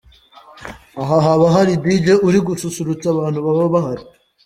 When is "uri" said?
2.27-2.39